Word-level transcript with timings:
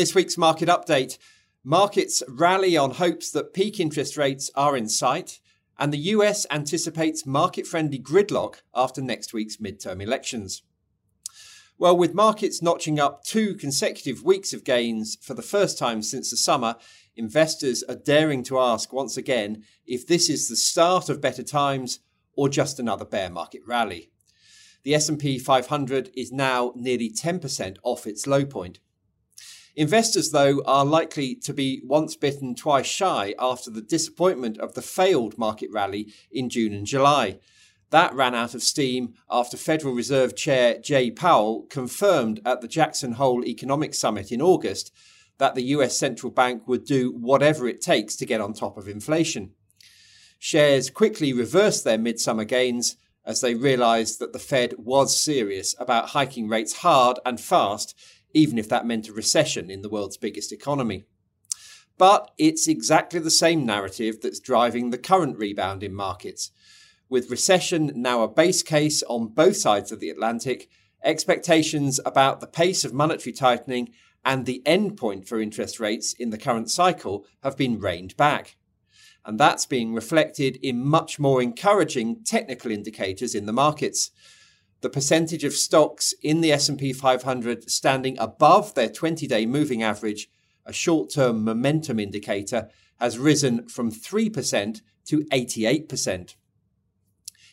this 0.00 0.14
week's 0.14 0.38
market 0.38 0.66
update, 0.66 1.18
markets 1.62 2.22
rally 2.26 2.74
on 2.74 2.92
hopes 2.92 3.30
that 3.30 3.52
peak 3.52 3.78
interest 3.78 4.16
rates 4.16 4.50
are 4.54 4.74
in 4.74 4.88
sight, 4.88 5.40
and 5.78 5.92
the 5.92 6.08
US 6.14 6.46
anticipates 6.50 7.26
market 7.26 7.66
friendly 7.66 7.98
gridlock 7.98 8.62
after 8.74 9.02
next 9.02 9.34
week's 9.34 9.58
midterm 9.58 10.02
elections. 10.02 10.62
Well, 11.76 11.98
with 11.98 12.14
markets 12.14 12.62
notching 12.62 12.98
up 12.98 13.24
two 13.24 13.54
consecutive 13.56 14.24
weeks 14.24 14.54
of 14.54 14.64
gains 14.64 15.18
for 15.20 15.34
the 15.34 15.42
first 15.42 15.76
time 15.76 16.02
since 16.02 16.30
the 16.30 16.38
summer, 16.38 16.76
investors 17.14 17.82
are 17.82 17.94
daring 17.94 18.42
to 18.44 18.58
ask 18.58 18.94
once 18.94 19.18
again 19.18 19.64
if 19.86 20.06
this 20.06 20.30
is 20.30 20.48
the 20.48 20.56
start 20.56 21.10
of 21.10 21.20
better 21.20 21.42
times 21.42 21.98
or 22.32 22.48
just 22.48 22.80
another 22.80 23.04
bear 23.04 23.28
market 23.28 23.60
rally. 23.66 24.10
The 24.82 24.94
S&P 24.94 25.38
500 25.38 26.10
is 26.16 26.32
now 26.32 26.72
nearly 26.74 27.10
10% 27.10 27.76
off 27.82 28.06
its 28.06 28.26
low 28.26 28.46
point. 28.46 28.78
Investors, 29.76 30.30
though, 30.30 30.62
are 30.66 30.84
likely 30.84 31.34
to 31.36 31.52
be 31.52 31.80
once 31.84 32.16
bitten, 32.16 32.54
twice 32.54 32.86
shy 32.86 33.34
after 33.38 33.70
the 33.70 33.82
disappointment 33.82 34.58
of 34.58 34.74
the 34.74 34.82
failed 34.82 35.38
market 35.38 35.70
rally 35.72 36.12
in 36.30 36.48
June 36.48 36.74
and 36.74 36.86
July. 36.86 37.38
That 37.90 38.14
ran 38.14 38.34
out 38.34 38.54
of 38.54 38.62
steam 38.62 39.14
after 39.30 39.56
Federal 39.56 39.94
Reserve 39.94 40.36
Chair 40.36 40.78
Jay 40.78 41.10
Powell 41.10 41.66
confirmed 41.70 42.40
at 42.44 42.60
the 42.60 42.68
Jackson 42.68 43.12
Hole 43.12 43.44
Economic 43.44 43.94
Summit 43.94 44.30
in 44.30 44.40
August 44.40 44.92
that 45.38 45.54
the 45.54 45.64
US 45.64 45.96
central 45.96 46.30
bank 46.30 46.68
would 46.68 46.84
do 46.84 47.12
whatever 47.12 47.66
it 47.66 47.80
takes 47.80 48.14
to 48.16 48.26
get 48.26 48.40
on 48.40 48.52
top 48.52 48.76
of 48.76 48.88
inflation. 48.88 49.52
Shares 50.38 50.88
quickly 50.90 51.32
reversed 51.32 51.82
their 51.84 51.98
midsummer 51.98 52.44
gains 52.44 52.96
as 53.24 53.40
they 53.40 53.54
realised 53.54 54.18
that 54.18 54.32
the 54.32 54.38
Fed 54.38 54.74
was 54.78 55.20
serious 55.20 55.74
about 55.78 56.10
hiking 56.10 56.48
rates 56.48 56.74
hard 56.74 57.18
and 57.26 57.40
fast, 57.40 57.94
even 58.32 58.58
if 58.58 58.68
that 58.68 58.86
meant 58.86 59.08
a 59.08 59.12
recession 59.12 59.70
in 59.70 59.82
the 59.82 59.88
world's 59.88 60.16
biggest 60.16 60.52
economy. 60.52 61.04
But 61.98 62.30
it's 62.38 62.66
exactly 62.66 63.20
the 63.20 63.30
same 63.30 63.66
narrative 63.66 64.20
that's 64.22 64.40
driving 64.40 64.90
the 64.90 64.98
current 64.98 65.38
rebound 65.38 65.82
in 65.82 65.94
markets. 65.94 66.50
With 67.08 67.30
recession 67.30 67.92
now 67.94 68.22
a 68.22 68.28
base 68.28 68.62
case 68.62 69.02
on 69.02 69.28
both 69.28 69.56
sides 69.56 69.92
of 69.92 70.00
the 70.00 70.10
Atlantic, 70.10 70.68
expectations 71.02 72.00
about 72.06 72.40
the 72.40 72.46
pace 72.46 72.84
of 72.84 72.94
monetary 72.94 73.32
tightening 73.32 73.90
and 74.24 74.46
the 74.46 74.62
end 74.64 74.96
point 74.96 75.26
for 75.26 75.40
interest 75.40 75.80
rates 75.80 76.12
in 76.12 76.30
the 76.30 76.38
current 76.38 76.70
cycle 76.70 77.26
have 77.42 77.56
been 77.56 77.78
reined 77.78 78.16
back 78.16 78.56
and 79.24 79.38
that's 79.38 79.66
being 79.66 79.94
reflected 79.94 80.58
in 80.62 80.84
much 80.84 81.18
more 81.18 81.42
encouraging 81.42 82.22
technical 82.24 82.70
indicators 82.70 83.34
in 83.34 83.46
the 83.46 83.52
markets. 83.52 84.10
The 84.80 84.90
percentage 84.90 85.44
of 85.44 85.52
stocks 85.52 86.14
in 86.22 86.40
the 86.40 86.52
S&P 86.52 86.92
500 86.92 87.70
standing 87.70 88.18
above 88.18 88.74
their 88.74 88.88
20-day 88.88 89.44
moving 89.44 89.82
average, 89.82 90.30
a 90.64 90.72
short-term 90.72 91.44
momentum 91.44 91.98
indicator, 91.98 92.70
has 92.98 93.18
risen 93.18 93.68
from 93.68 93.90
3% 93.90 94.80
to 95.06 95.24
88%. 95.24 96.34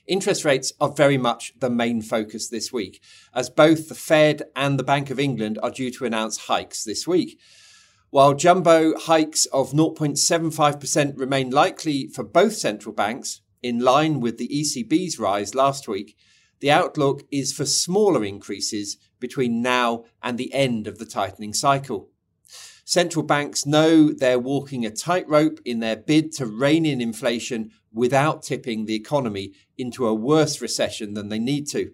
Interest 0.07 0.45
rates 0.45 0.71
are 0.79 0.93
very 0.93 1.17
much 1.17 1.51
the 1.59 1.69
main 1.69 2.01
focus 2.01 2.47
this 2.47 2.71
week, 2.71 3.01
as 3.33 3.49
both 3.49 3.89
the 3.89 3.95
Fed 3.95 4.43
and 4.55 4.79
the 4.79 4.83
Bank 4.83 5.09
of 5.09 5.19
England 5.19 5.59
are 5.61 5.71
due 5.71 5.91
to 5.91 6.05
announce 6.05 6.47
hikes 6.47 6.85
this 6.85 7.05
week. 7.05 7.37
While 8.09 8.35
jumbo 8.35 8.97
hikes 8.97 9.45
of 9.47 9.73
0.75% 9.73 11.19
remain 11.19 11.49
likely 11.49 12.07
for 12.07 12.23
both 12.23 12.53
central 12.53 12.95
banks, 12.95 13.41
in 13.61 13.79
line 13.79 14.21
with 14.21 14.37
the 14.37 14.47
ECB's 14.47 15.19
rise 15.19 15.53
last 15.53 15.89
week, 15.89 16.15
the 16.59 16.71
outlook 16.71 17.23
is 17.31 17.53
for 17.53 17.65
smaller 17.65 18.23
increases 18.23 18.97
between 19.19 19.61
now 19.61 20.05
and 20.21 20.37
the 20.37 20.53
end 20.53 20.87
of 20.87 20.97
the 20.97 21.05
tightening 21.05 21.53
cycle. 21.53 22.09
Central 22.85 23.23
banks 23.23 23.65
know 23.65 24.13
they're 24.13 24.39
walking 24.39 24.85
a 24.85 24.89
tightrope 24.89 25.59
in 25.65 25.79
their 25.79 25.97
bid 25.97 26.31
to 26.31 26.45
rein 26.45 26.85
in 26.85 27.01
inflation 27.01 27.71
without 27.91 28.43
tipping 28.43 28.85
the 28.85 28.95
economy 28.95 29.51
into 29.77 30.07
a 30.07 30.13
worse 30.13 30.61
recession 30.61 31.13
than 31.13 31.29
they 31.29 31.39
need 31.39 31.67
to. 31.67 31.91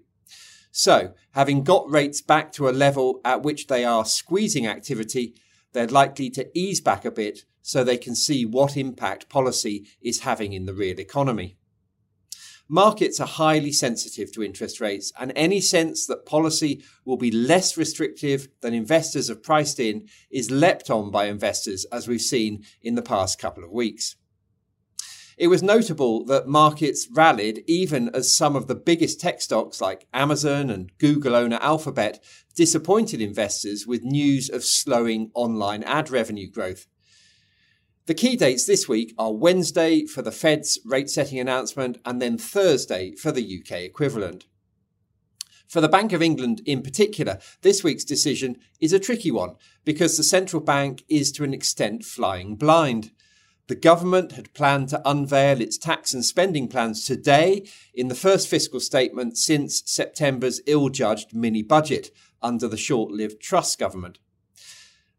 So, 0.71 1.13
having 1.31 1.63
got 1.63 1.89
rates 1.89 2.21
back 2.21 2.51
to 2.53 2.69
a 2.69 2.71
level 2.71 3.21
at 3.25 3.43
which 3.43 3.67
they 3.67 3.83
are 3.85 4.05
squeezing 4.05 4.67
activity, 4.67 5.35
they're 5.71 5.87
likely 5.87 6.29
to 6.31 6.49
ease 6.57 6.81
back 6.81 7.05
a 7.05 7.11
bit 7.11 7.45
so 7.63 7.83
they 7.83 7.97
can 7.97 8.15
see 8.15 8.45
what 8.45 8.77
impact 8.77 9.29
policy 9.29 9.87
is 10.01 10.21
having 10.21 10.53
in 10.53 10.65
the 10.65 10.73
real 10.73 10.99
economy. 10.99 11.57
Markets 12.73 13.19
are 13.19 13.27
highly 13.27 13.71
sensitive 13.71 14.31
to 14.31 14.41
interest 14.41 14.81
rates, 14.81 15.13
and 15.19 15.31
any 15.35 15.61
sense 15.61 16.07
that 16.07 16.25
policy 16.25 16.83
will 17.05 17.17
be 17.17 17.29
less 17.29 17.77
restrictive 17.77 18.47
than 18.61 18.73
investors 18.73 19.27
have 19.27 19.43
priced 19.43 19.79
in 19.79 20.07
is 20.31 20.49
leapt 20.49 20.89
on 20.89 21.11
by 21.11 21.25
investors, 21.25 21.85
as 21.91 22.07
we've 22.07 22.19
seen 22.19 22.63
in 22.81 22.95
the 22.95 23.03
past 23.03 23.37
couple 23.37 23.63
of 23.63 23.69
weeks. 23.69 24.15
It 25.37 25.49
was 25.49 25.61
notable 25.61 26.25
that 26.25 26.47
markets 26.47 27.07
rallied 27.11 27.63
even 27.67 28.09
as 28.15 28.35
some 28.35 28.55
of 28.55 28.65
the 28.65 28.73
biggest 28.73 29.19
tech 29.19 29.39
stocks 29.39 29.79
like 29.79 30.07
Amazon 30.11 30.71
and 30.71 30.91
Google 30.97 31.35
owner 31.35 31.59
Alphabet 31.61 32.23
disappointed 32.55 33.21
investors 33.21 33.85
with 33.85 34.01
news 34.01 34.49
of 34.49 34.63
slowing 34.63 35.29
online 35.35 35.83
ad 35.83 36.09
revenue 36.09 36.49
growth. 36.49 36.87
The 38.05 38.13
key 38.13 38.35
dates 38.35 38.65
this 38.65 38.89
week 38.89 39.13
are 39.17 39.31
Wednesday 39.31 40.05
for 40.05 40.21
the 40.21 40.31
Fed's 40.31 40.77
rate 40.83 41.09
setting 41.09 41.39
announcement 41.39 41.99
and 42.03 42.21
then 42.21 42.37
Thursday 42.37 43.15
for 43.15 43.31
the 43.31 43.61
UK 43.61 43.77
equivalent. 43.83 44.45
For 45.69 45.79
the 45.79 45.87
Bank 45.87 46.11
of 46.11 46.21
England 46.21 46.61
in 46.65 46.81
particular, 46.81 47.39
this 47.61 47.81
week's 47.81 48.03
decision 48.03 48.57
is 48.81 48.91
a 48.91 48.99
tricky 48.99 49.31
one 49.31 49.55
because 49.85 50.17
the 50.17 50.23
central 50.23 50.61
bank 50.61 51.05
is 51.07 51.31
to 51.31 51.45
an 51.45 51.53
extent 51.53 52.03
flying 52.03 52.57
blind. 52.57 53.11
The 53.67 53.75
government 53.75 54.33
had 54.33 54.53
planned 54.53 54.89
to 54.89 55.01
unveil 55.05 55.61
its 55.61 55.77
tax 55.77 56.13
and 56.13 56.25
spending 56.25 56.67
plans 56.67 57.05
today 57.05 57.65
in 57.93 58.09
the 58.09 58.15
first 58.15 58.49
fiscal 58.49 58.81
statement 58.81 59.37
since 59.37 59.81
September's 59.85 60.59
ill 60.67 60.89
judged 60.89 61.33
mini 61.33 61.63
budget 61.63 62.11
under 62.41 62.67
the 62.67 62.75
short 62.75 63.11
lived 63.11 63.41
Truss 63.41 63.77
government. 63.77 64.19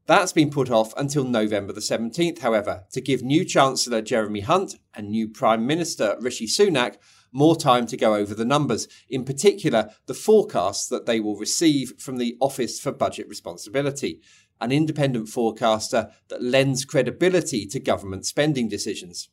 That's 0.06 0.32
been 0.32 0.50
put 0.50 0.70
off 0.70 0.92
until 0.98 1.24
November 1.24 1.72
the 1.72 1.80
17th, 1.80 2.40
however, 2.40 2.84
to 2.92 3.00
give 3.00 3.22
new 3.22 3.42
Chancellor 3.42 4.02
Jeremy 4.02 4.40
Hunt 4.40 4.74
and 4.92 5.08
new 5.08 5.28
Prime 5.28 5.66
Minister 5.66 6.16
Rishi 6.20 6.46
Sunak 6.46 6.96
more 7.32 7.56
time 7.56 7.86
to 7.86 7.96
go 7.96 8.14
over 8.14 8.34
the 8.34 8.44
numbers, 8.44 8.86
in 9.08 9.24
particular 9.24 9.90
the 10.04 10.12
forecasts 10.12 10.88
that 10.88 11.06
they 11.06 11.20
will 11.20 11.36
receive 11.36 11.94
from 11.98 12.18
the 12.18 12.36
Office 12.38 12.78
for 12.78 12.92
Budget 12.92 13.28
Responsibility, 13.28 14.20
an 14.60 14.70
independent 14.70 15.30
forecaster 15.30 16.10
that 16.28 16.42
lends 16.42 16.84
credibility 16.84 17.66
to 17.66 17.80
government 17.80 18.26
spending 18.26 18.68
decisions. 18.68 19.30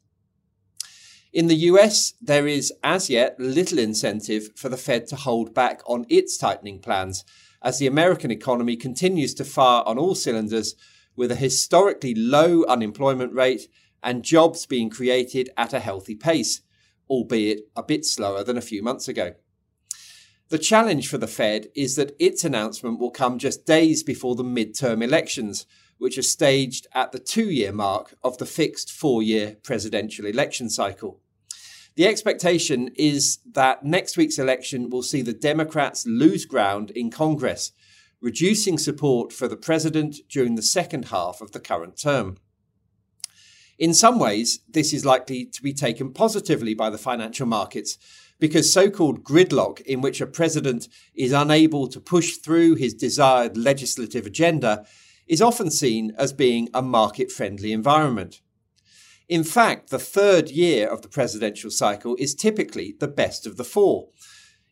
In 1.34 1.48
the 1.48 1.56
US, 1.56 2.14
there 2.22 2.48
is 2.48 2.74
as 2.82 3.10
yet 3.10 3.38
little 3.40 3.78
incentive 3.78 4.50
for 4.56 4.70
the 4.70 4.78
Fed 4.78 5.08
to 5.08 5.18
hold 5.18 5.54
back 5.54 5.82
on 5.86 6.06
its 6.10 6.38
tightening 6.38 6.80
plans, 6.80 7.26
as 7.62 7.80
the 7.80 7.88
American 7.88 8.32
economy 8.32 8.76
continues 8.76 9.34
to 9.36 9.46
fire 9.46 9.84
on 9.86 9.98
all 9.98 10.16
cylinders 10.16 10.76
with 11.16 11.32
a 11.32 11.36
historically 11.36 12.16
low 12.16 12.64
unemployment 12.66 13.34
rate 13.34 13.68
and 14.04 14.24
jobs 14.24 14.66
being 14.66 14.90
created 14.90 15.50
at 15.58 15.74
a 15.74 15.80
healthy 15.80 16.16
pace, 16.16 16.62
albeit 17.10 17.62
a 17.76 17.84
bit 17.84 18.06
slower 18.06 18.44
than 18.44 18.58
a 18.58 18.62
few 18.62 18.82
months 18.82 19.08
ago. 19.08 19.36
The 20.50 20.58
challenge 20.58 21.08
for 21.08 21.18
the 21.18 21.28
Fed 21.28 21.68
is 21.76 21.96
that 21.96 22.16
its 22.20 22.44
announcement 22.44 23.00
will 23.00 23.12
come 23.12 23.38
just 23.38 23.66
days 23.66 24.04
before 24.04 24.36
the 24.36 24.44
midterm 24.44 25.02
elections, 25.04 25.66
which 25.98 26.18
are 26.18 26.24
staged 26.24 26.88
at 26.94 27.12
the 27.12 27.20
two 27.20 27.50
year 27.50 27.72
mark 27.72 28.16
of 28.24 28.38
the 28.38 28.46
fixed 28.46 28.92
four 28.92 29.24
year 29.24 29.58
presidential 29.64 30.26
election 30.26 30.70
cycle. 30.70 31.22
The 31.96 32.08
expectation 32.08 32.90
is 32.96 33.40
that 33.52 33.84
next 33.84 34.16
week's 34.16 34.40
election 34.40 34.90
will 34.90 35.04
see 35.04 35.22
the 35.22 35.34
Democrats 35.34 36.06
lose 36.06 36.46
ground 36.46 36.92
in 36.92 37.12
Congress, 37.12 37.74
reducing 38.22 38.78
support 38.78 39.34
for 39.34 39.48
the 39.48 39.58
president 39.58 40.18
during 40.30 40.56
the 40.56 40.62
second 40.62 41.06
half 41.06 41.42
of 41.42 41.52
the 41.52 41.60
current 41.60 41.98
term. 41.98 42.38
In 43.78 43.94
some 43.94 44.20
ways, 44.20 44.60
this 44.70 44.94
is 44.94 45.06
likely 45.06 45.44
to 45.46 45.62
be 45.62 45.74
taken 45.74 46.14
positively 46.14 46.74
by 46.74 46.90
the 46.90 46.98
financial 46.98 47.48
markets 47.48 47.98
because 48.40 48.72
so 48.72 48.90
called 48.90 49.24
gridlock, 49.24 49.82
in 49.82 50.02
which 50.02 50.22
a 50.22 50.28
president 50.28 50.88
is 51.14 51.32
unable 51.32 51.88
to 51.88 52.00
push 52.00 52.38
through 52.38 52.76
his 52.76 52.94
desired 52.94 53.58
legislative 53.58 54.26
agenda, 54.26 54.86
is 55.28 55.42
often 55.42 55.70
seen 55.70 56.14
as 56.18 56.32
being 56.32 56.70
a 56.74 56.82
market 56.82 57.32
friendly 57.32 57.72
environment. 57.72 58.42
In 59.32 59.46
fact, 59.46 59.92
the 59.92 59.98
third 59.98 60.50
year 60.50 60.90
of 60.90 61.04
the 61.04 61.08
presidential 61.08 61.72
cycle 61.72 62.18
is 62.20 62.36
typically 62.36 62.98
the 63.00 63.08
best 63.08 63.48
of 63.48 63.56
the 63.56 63.64
four. 63.64 64.10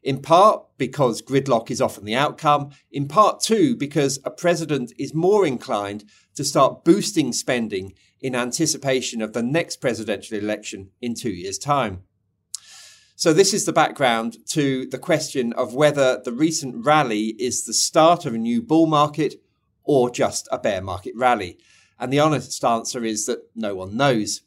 In 0.04 0.22
part 0.22 0.66
because 0.78 1.22
gridlock 1.22 1.72
is 1.72 1.80
often 1.80 2.04
the 2.04 2.16
outcome, 2.16 2.72
in 2.92 3.08
part 3.08 3.40
too 3.40 3.78
because 3.78 4.20
a 4.26 4.30
president 4.30 4.92
is 5.00 5.14
more 5.14 5.48
inclined 5.48 6.04
to 6.36 6.44
start 6.44 6.84
boosting 6.84 7.32
spending 7.32 7.94
in 8.20 8.36
anticipation 8.36 9.22
of 9.22 9.32
the 9.32 9.42
next 9.42 9.78
presidential 9.78 10.38
election 10.38 10.90
in 11.02 11.16
two 11.16 11.32
years' 11.32 11.58
time. 11.58 12.04
So, 13.16 13.32
this 13.32 13.54
is 13.54 13.64
the 13.64 13.72
background 13.72 14.40
to 14.50 14.86
the 14.88 14.98
question 14.98 15.54
of 15.54 15.74
whether 15.74 16.22
the 16.22 16.34
recent 16.34 16.86
rally 16.86 17.28
is 17.40 17.64
the 17.64 17.74
start 17.74 18.26
of 18.26 18.34
a 18.34 18.38
new 18.38 18.62
bull 18.62 18.88
market 18.88 19.36
or 19.86 20.10
just 20.10 20.50
a 20.52 20.60
bear 20.60 20.82
market 20.82 21.14
rally? 21.16 21.60
And 21.98 22.12
the 22.12 22.20
honest 22.20 22.64
answer 22.64 23.06
is 23.06 23.26
that 23.26 23.40
no 23.56 23.76
one 23.76 23.96
knows. 23.96 24.42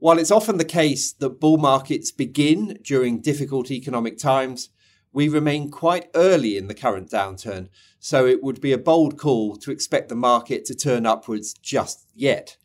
While 0.00 0.18
it's 0.18 0.30
often 0.30 0.56
the 0.56 0.64
case 0.64 1.12
that 1.12 1.40
bull 1.40 1.58
markets 1.58 2.10
begin 2.10 2.78
during 2.82 3.20
difficult 3.20 3.70
economic 3.70 4.16
times, 4.16 4.70
we 5.12 5.28
remain 5.28 5.70
quite 5.70 6.08
early 6.14 6.56
in 6.56 6.68
the 6.68 6.74
current 6.74 7.10
downturn, 7.10 7.68
so 7.98 8.26
it 8.26 8.42
would 8.42 8.62
be 8.62 8.72
a 8.72 8.78
bold 8.78 9.18
call 9.18 9.56
to 9.56 9.70
expect 9.70 10.08
the 10.08 10.14
market 10.14 10.64
to 10.64 10.74
turn 10.74 11.04
upwards 11.04 11.52
just 11.52 12.06
yet. 12.14 12.56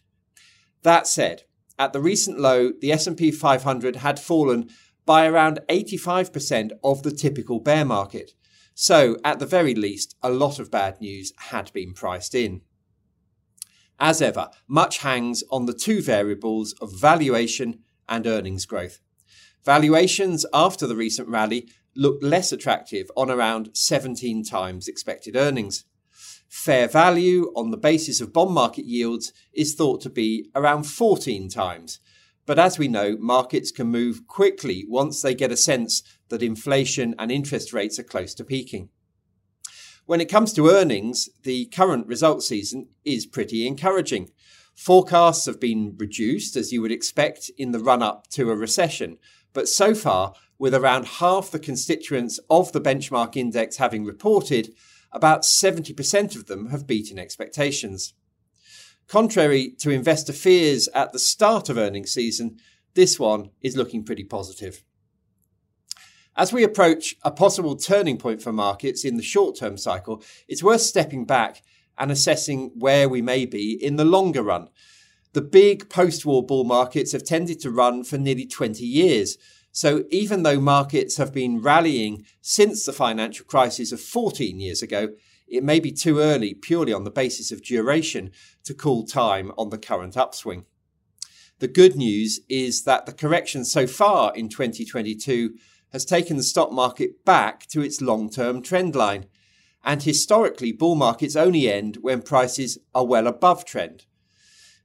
That 0.83 1.07
said, 1.07 1.43
at 1.77 1.91
the 1.91 1.99
recent 1.99 2.39
low, 2.39 2.71
the 2.79 2.93
S&P 2.93 3.31
500 3.31 3.97
had 3.97 4.17
fallen 4.17 4.69
by 5.05 5.27
around 5.27 5.59
85% 5.69 6.71
of 6.85 7.03
the 7.03 7.11
typical 7.11 7.59
bear 7.59 7.83
market. 7.83 8.31
So, 8.75 9.17
at 9.25 9.39
the 9.39 9.45
very 9.45 9.75
least, 9.75 10.15
a 10.23 10.29
lot 10.29 10.57
of 10.57 10.71
bad 10.71 11.01
news 11.01 11.33
had 11.49 11.73
been 11.73 11.93
priced 11.93 12.33
in. 12.33 12.61
As 13.99 14.21
ever, 14.21 14.49
much 14.67 14.99
hangs 14.99 15.43
on 15.49 15.65
the 15.65 15.73
two 15.73 16.01
variables 16.01 16.73
of 16.81 16.99
valuation 16.99 17.79
and 18.09 18.27
earnings 18.27 18.65
growth. 18.65 18.99
Valuations 19.63 20.45
after 20.53 20.85
the 20.85 20.95
recent 20.95 21.27
rally 21.29 21.69
looked 21.95 22.23
less 22.23 22.51
attractive 22.51 23.09
on 23.15 23.31
around 23.31 23.69
17 23.73 24.43
times 24.43 24.87
expected 24.87 25.35
earnings. 25.35 25.85
Fair 26.47 26.87
value 26.87 27.51
on 27.55 27.71
the 27.71 27.77
basis 27.77 28.21
of 28.21 28.33
bond 28.33 28.51
market 28.51 28.85
yields 28.85 29.33
is 29.53 29.75
thought 29.75 30.01
to 30.01 30.09
be 30.09 30.49
around 30.55 30.83
14 30.83 31.49
times. 31.49 31.99
But 32.45 32.59
as 32.59 32.77
we 32.77 32.87
know, 32.87 33.17
markets 33.17 33.71
can 33.71 33.87
move 33.87 34.27
quickly 34.27 34.85
once 34.87 35.21
they 35.21 35.33
get 35.33 35.51
a 35.51 35.57
sense 35.57 36.03
that 36.29 36.43
inflation 36.43 37.15
and 37.17 37.31
interest 37.31 37.73
rates 37.73 37.97
are 37.97 38.03
close 38.03 38.35
to 38.35 38.43
peaking. 38.43 38.89
When 40.05 40.21
it 40.21 40.29
comes 40.29 40.53
to 40.53 40.69
earnings, 40.69 41.29
the 41.41 41.65
current 41.65 42.05
results 42.05 42.47
season 42.47 42.89
is 43.03 43.25
pretty 43.25 43.65
encouraging. 43.65 44.29
Forecasts 44.75 45.47
have 45.47 45.59
been 45.59 45.95
reduced, 45.97 46.55
as 46.55 46.71
you 46.71 46.81
would 46.83 46.91
expect 46.91 47.49
in 47.57 47.71
the 47.71 47.79
run 47.79 48.03
up 48.03 48.27
to 48.31 48.51
a 48.51 48.55
recession, 48.55 49.17
but 49.51 49.67
so 49.67 49.95
far, 49.95 50.33
with 50.59 50.75
around 50.75 51.07
half 51.07 51.49
the 51.49 51.57
constituents 51.57 52.39
of 52.51 52.71
the 52.71 52.81
benchmark 52.81 53.35
index 53.35 53.77
having 53.77 54.05
reported, 54.05 54.75
about 55.11 55.41
70% 55.41 56.35
of 56.35 56.45
them 56.45 56.69
have 56.69 56.85
beaten 56.85 57.17
expectations. 57.17 58.13
Contrary 59.07 59.71
to 59.79 59.89
investor 59.89 60.33
fears 60.33 60.87
at 60.93 61.13
the 61.13 61.19
start 61.19 61.67
of 61.67 61.77
earnings 61.77 62.11
season, 62.11 62.57
this 62.93 63.19
one 63.19 63.49
is 63.61 63.75
looking 63.75 64.03
pretty 64.03 64.23
positive. 64.23 64.83
As 66.37 66.51
we 66.51 66.63
approach 66.63 67.15
a 67.23 67.31
possible 67.31 67.77
turning 67.77 68.17
point 68.17 68.41
for 68.41 68.51
markets 68.51 69.05
in 69.05 69.15
the 69.15 69.23
short 69.23 69.55
term 69.55 69.77
cycle, 69.77 70.21
it's 70.49 70.63
worth 70.63 70.81
stepping 70.81 71.23
back 71.23 71.61
and 71.97 72.11
assessing 72.11 72.71
where 72.75 73.07
we 73.07 73.21
may 73.21 73.45
be 73.45 73.71
in 73.71 73.95
the 73.95 74.03
longer 74.03 74.43
run. 74.43 74.67
The 75.31 75.41
big 75.41 75.89
post 75.89 76.25
war 76.25 76.45
bull 76.45 76.65
markets 76.65 77.13
have 77.13 77.23
tended 77.23 77.61
to 77.61 77.71
run 77.71 78.03
for 78.03 78.17
nearly 78.17 78.45
20 78.45 78.85
years. 78.85 79.37
So 79.71 80.03
even 80.09 80.43
though 80.43 80.59
markets 80.59 81.15
have 81.17 81.33
been 81.33 81.61
rallying 81.61 82.25
since 82.41 82.85
the 82.85 82.93
financial 82.93 83.45
crisis 83.45 83.93
of 83.93 84.01
14 84.01 84.59
years 84.59 84.81
ago, 84.81 85.09
it 85.47 85.63
may 85.63 85.79
be 85.79 85.91
too 85.91 86.19
early 86.19 86.53
purely 86.53 86.91
on 86.91 87.05
the 87.05 87.11
basis 87.11 87.51
of 87.51 87.63
duration 87.63 88.31
to 88.65 88.73
call 88.73 89.05
time 89.05 89.53
on 89.57 89.69
the 89.69 89.77
current 89.77 90.17
upswing. 90.17 90.65
The 91.59 91.67
good 91.69 91.95
news 91.95 92.41
is 92.49 92.83
that 92.83 93.05
the 93.05 93.13
correction 93.13 93.63
so 93.63 93.87
far 93.87 94.35
in 94.35 94.49
2022 94.49 95.55
has 95.95 96.03
taken 96.03 96.35
the 96.35 96.43
stock 96.43 96.73
market 96.73 97.23
back 97.23 97.65
to 97.67 97.79
its 97.79 98.01
long 98.01 98.29
term 98.29 98.61
trend 98.61 98.93
line. 98.93 99.27
And 99.81 100.03
historically, 100.03 100.73
bull 100.73 100.95
markets 100.95 101.37
only 101.37 101.71
end 101.71 101.99
when 102.01 102.21
prices 102.21 102.77
are 102.93 103.05
well 103.05 103.27
above 103.27 103.63
trend. 103.63 104.05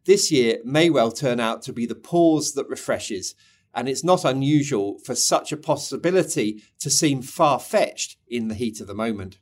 This 0.05 0.31
year 0.31 0.59
may 0.65 0.89
well 0.89 1.11
turn 1.11 1.41
out 1.41 1.63
to 1.63 1.73
be 1.73 1.85
the 1.85 1.97
pause 1.97 2.53
that 2.53 2.69
refreshes, 2.69 3.35
and 3.75 3.89
it's 3.89 4.05
not 4.05 4.25
unusual 4.25 5.01
for 5.01 5.17
such 5.17 5.51
a 5.51 5.57
possibility 5.57 6.63
to 6.79 6.89
seem 6.89 7.23
far 7.23 7.59
fetched 7.59 8.17
in 8.29 8.47
the 8.47 8.55
heat 8.55 8.81
of 8.81 8.87
the 8.87 8.95
moment. 8.95 9.41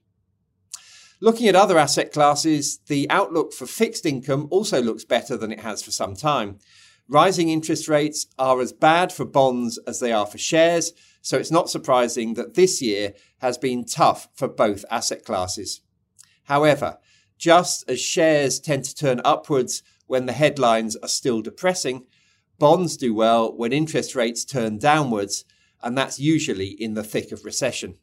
Looking 1.20 1.48
at 1.48 1.56
other 1.56 1.76
asset 1.76 2.14
classes, 2.14 2.78
the 2.86 3.10
outlook 3.10 3.52
for 3.52 3.66
fixed 3.66 4.06
income 4.06 4.48
also 4.50 4.80
looks 4.80 5.04
better 5.04 5.36
than 5.36 5.52
it 5.52 5.60
has 5.60 5.82
for 5.82 5.90
some 5.90 6.16
time. 6.16 6.60
Rising 7.08 7.48
interest 7.48 7.88
rates 7.88 8.26
are 8.38 8.60
as 8.60 8.74
bad 8.74 9.12
for 9.12 9.24
bonds 9.24 9.78
as 9.86 9.98
they 9.98 10.12
are 10.12 10.26
for 10.26 10.36
shares, 10.36 10.92
so 11.22 11.38
it's 11.38 11.50
not 11.50 11.70
surprising 11.70 12.34
that 12.34 12.52
this 12.52 12.82
year 12.82 13.14
has 13.38 13.56
been 13.56 13.86
tough 13.86 14.28
for 14.34 14.46
both 14.46 14.84
asset 14.90 15.24
classes. 15.24 15.80
However, 16.44 16.98
just 17.38 17.88
as 17.88 17.98
shares 17.98 18.60
tend 18.60 18.84
to 18.84 18.94
turn 18.94 19.22
upwards 19.24 19.82
when 20.06 20.26
the 20.26 20.34
headlines 20.34 20.96
are 20.96 21.08
still 21.08 21.40
depressing, 21.40 22.04
bonds 22.58 22.98
do 22.98 23.14
well 23.14 23.56
when 23.56 23.72
interest 23.72 24.14
rates 24.14 24.44
turn 24.44 24.76
downwards, 24.76 25.46
and 25.82 25.96
that's 25.96 26.20
usually 26.20 26.68
in 26.68 26.92
the 26.92 27.04
thick 27.04 27.32
of 27.32 27.44
recession. 27.44 27.96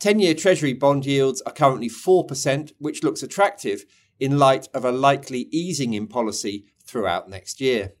10 0.00 0.18
year 0.18 0.34
Treasury 0.34 0.74
bond 0.74 1.06
yields 1.06 1.40
are 1.46 1.52
currently 1.52 1.88
4%, 1.88 2.72
which 2.78 3.02
looks 3.02 3.22
attractive 3.22 3.86
in 4.20 4.38
light 4.38 4.68
of 4.74 4.84
a 4.84 4.92
likely 4.92 5.48
easing 5.50 5.94
in 5.94 6.06
policy 6.06 6.66
throughout 6.86 7.28
next 7.28 7.60
year. 7.60 7.92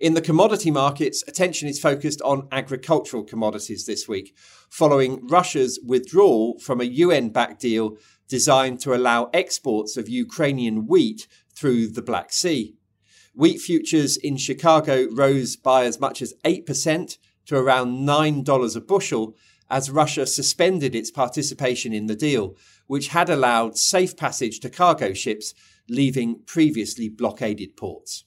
In 0.00 0.14
the 0.14 0.20
commodity 0.20 0.70
markets, 0.70 1.24
attention 1.26 1.68
is 1.68 1.80
focused 1.80 2.22
on 2.22 2.46
agricultural 2.52 3.24
commodities 3.24 3.84
this 3.84 4.06
week, 4.06 4.36
following 4.70 5.26
Russia's 5.26 5.80
withdrawal 5.84 6.58
from 6.60 6.80
a 6.80 6.84
UN 6.84 7.30
backed 7.30 7.60
deal 7.60 7.96
designed 8.28 8.78
to 8.80 8.94
allow 8.94 9.28
exports 9.32 9.96
of 9.96 10.08
Ukrainian 10.08 10.86
wheat 10.86 11.26
through 11.52 11.88
the 11.88 12.02
Black 12.02 12.32
Sea. 12.32 12.76
Wheat 13.34 13.60
futures 13.60 14.16
in 14.16 14.36
Chicago 14.36 15.08
rose 15.10 15.56
by 15.56 15.84
as 15.84 15.98
much 15.98 16.22
as 16.22 16.34
8% 16.44 17.18
to 17.46 17.56
around 17.56 18.06
$9 18.06 18.76
a 18.76 18.80
bushel 18.80 19.34
as 19.70 19.90
Russia 19.90 20.26
suspended 20.26 20.94
its 20.94 21.10
participation 21.10 21.92
in 21.92 22.06
the 22.06 22.16
deal, 22.16 22.56
which 22.86 23.08
had 23.08 23.28
allowed 23.28 23.76
safe 23.76 24.16
passage 24.16 24.60
to 24.60 24.70
cargo 24.70 25.12
ships 25.12 25.54
leaving 25.88 26.40
previously 26.46 27.08
blockaded 27.08 27.76
ports. 27.76 28.24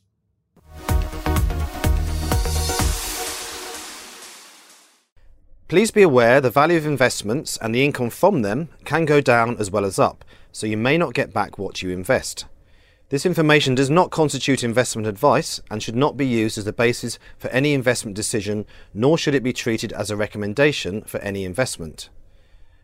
Please 5.68 5.90
be 5.90 6.02
aware 6.02 6.42
the 6.42 6.50
value 6.50 6.78
of 6.78 6.86
investments 6.86 7.58
and 7.62 7.74
the 7.74 7.86
income 7.86 8.10
from 8.10 8.42
them 8.42 8.68
can 8.84 9.06
go 9.06 9.22
down 9.22 9.56
as 9.58 9.72
well 9.72 9.86
as 9.86 9.98
up, 9.98 10.26
so 10.52 10.68
you 10.68 10.76
may 10.76 10.98
not 10.98 11.14
get 11.14 11.34
back 11.34 11.58
what 11.58 11.82
you 11.82 11.90
invest. 11.92 12.46
This 13.08 13.26
information 13.26 13.76
does 13.76 13.90
not 13.90 14.12
constitute 14.12 14.64
investment 14.64 15.08
advice 15.08 15.62
and 15.70 15.82
should 15.82 15.96
not 15.96 16.18
be 16.18 16.26
used 16.26 16.58
as 16.58 16.66
the 16.66 16.74
basis 16.74 17.20
for 17.38 17.48
any 17.50 17.74
investment 17.74 18.16
decision, 18.16 18.66
nor 18.94 19.18
should 19.18 19.34
it 19.34 19.44
be 19.44 19.54
treated 19.54 19.94
as 19.94 20.10
a 20.10 20.18
recommendation 20.18 21.04
for 21.04 21.20
any 21.20 21.46
investment. 21.46 22.10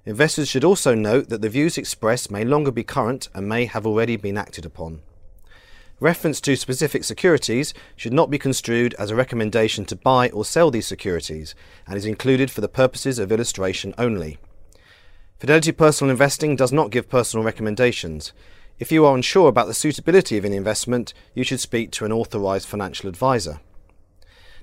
Investors 0.08 0.48
should 0.48 0.64
also 0.64 0.96
note 0.96 1.28
that 1.28 1.42
the 1.42 1.50
views 1.50 1.78
expressed 1.78 2.32
may 2.32 2.46
longer 2.46 2.72
be 2.72 2.82
current 2.82 3.28
and 3.34 3.50
may 3.50 3.66
have 3.66 3.86
already 3.86 4.16
been 4.16 4.38
acted 4.38 4.66
upon. 4.66 5.02
Reference 6.00 6.40
to 6.40 6.56
specific 6.56 7.04
securities 7.04 7.74
should 7.98 8.14
not 8.14 8.30
be 8.30 8.38
construed 8.38 8.94
as 8.94 9.12
a 9.12 9.18
recommendation 9.18 9.84
to 9.84 9.98
buy 9.98 10.30
or 10.30 10.46
sell 10.46 10.72
these 10.72 10.88
securities 10.88 11.56
and 11.86 11.98
is 11.98 12.06
included 12.06 12.50
for 12.50 12.62
the 12.62 12.70
purposes 12.70 13.20
of 13.20 13.34
illustration 13.34 13.94
only. 13.98 14.38
Fidelity 15.40 15.74
Personal 15.74 16.12
Investing 16.12 16.56
does 16.56 16.72
not 16.72 16.90
give 16.90 17.10
personal 17.10 17.44
recommendations. 17.46 18.32
If 18.80 18.94
you 18.94 19.06
are 19.06 19.14
unsure 19.14 19.50
about 19.50 19.68
the 19.68 19.74
suitability 19.74 20.38
of 20.38 20.46
an 20.46 20.54
investment, 20.54 21.14
you 21.34 21.44
should 21.44 21.60
speak 21.60 21.92
to 21.92 22.06
an 22.06 22.14
authorized 22.14 22.70
financial 22.70 23.10
advisor. 23.10 23.60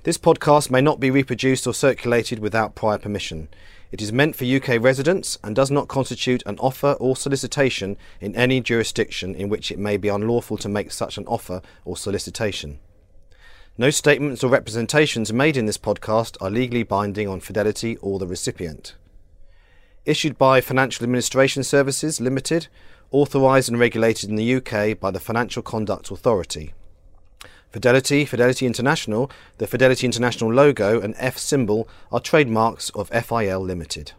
This 0.01 0.17
podcast 0.17 0.71
may 0.71 0.81
not 0.81 0.99
be 0.99 1.11
reproduced 1.11 1.67
or 1.67 1.73
circulated 1.75 2.39
without 2.39 2.73
prior 2.73 2.97
permission. 2.97 3.47
It 3.91 4.01
is 4.01 4.11
meant 4.11 4.35
for 4.35 4.45
UK 4.45 4.81
residents 4.81 5.37
and 5.43 5.55
does 5.55 5.71
not 5.71 5.87
constitute 5.87 6.43
an 6.45 6.57
offer 6.59 6.93
or 6.93 7.15
solicitation 7.15 7.97
in 8.19 8.35
any 8.35 8.61
jurisdiction 8.61 9.35
in 9.35 9.49
which 9.49 9.71
it 9.71 9.79
may 9.79 9.97
be 9.97 10.09
unlawful 10.09 10.57
to 10.57 10.69
make 10.69 10.91
such 10.91 11.17
an 11.17 11.25
offer 11.27 11.61
or 11.85 11.95
solicitation. 11.95 12.79
No 13.77 13.89
statements 13.89 14.43
or 14.43 14.49
representations 14.49 15.33
made 15.33 15.57
in 15.57 15.65
this 15.65 15.77
podcast 15.77 16.37
are 16.41 16.49
legally 16.49 16.83
binding 16.83 17.27
on 17.27 17.41
Fidelity 17.41 17.97
or 17.97 18.19
the 18.19 18.27
recipient. 18.27 18.95
Issued 20.05 20.37
by 20.37 20.61
Financial 20.61 21.03
Administration 21.03 21.63
Services 21.63 22.21
Limited, 22.21 22.67
authorised 23.11 23.69
and 23.69 23.79
regulated 23.79 24.29
in 24.29 24.35
the 24.35 24.55
UK 24.55 24.99
by 24.99 25.11
the 25.11 25.19
Financial 25.19 25.61
Conduct 25.61 26.09
Authority. 26.09 26.73
Fidelity, 27.71 28.25
Fidelity 28.25 28.65
International, 28.65 29.29
the 29.57 29.67
Fidelity 29.67 30.05
International 30.05 30.51
logo, 30.53 31.01
and 31.01 31.13
F 31.17 31.37
symbol 31.37 31.87
are 32.11 32.19
trademarks 32.19 32.89
of 32.91 33.09
FIL 33.09 33.59
Limited. 33.59 34.13